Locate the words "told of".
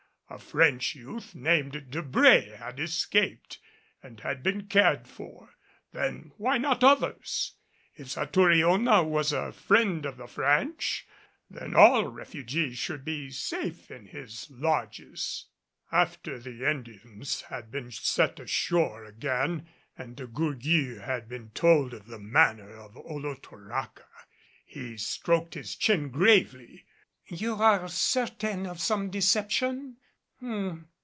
21.49-22.07